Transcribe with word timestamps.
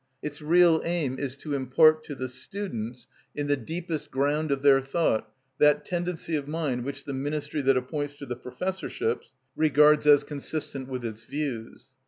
Its 0.23 0.41
real 0.41 0.81
aim 0.83 1.19
is 1.19 1.37
to 1.37 1.53
impart 1.53 2.03
to 2.03 2.15
the 2.15 2.27
students, 2.27 3.07
in 3.35 3.45
the 3.45 3.55
deepest 3.55 4.09
ground 4.09 4.49
of 4.49 4.63
their 4.63 4.81
thought, 4.81 5.31
that 5.59 5.85
tendency 5.85 6.35
of 6.35 6.47
mind 6.47 6.83
which 6.83 7.03
the 7.03 7.13
ministry 7.13 7.61
that 7.61 7.77
appoints 7.77 8.17
to 8.17 8.25
the 8.25 8.35
professorships 8.35 9.35
regards 9.55 10.07
as 10.07 10.23
consistent 10.23 10.87
with 10.89 11.05
its 11.05 11.23
views. 11.25 11.91